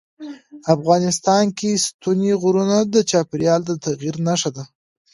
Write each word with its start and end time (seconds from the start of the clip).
افغانستان 0.75 1.43
کې 1.57 1.81
ستوني 1.85 2.31
غرونه 2.41 2.77
د 2.93 2.95
چاپېریال 3.09 3.61
د 3.65 3.71
تغیر 3.85 4.15
نښه 4.27 4.51
ده. 4.55 4.63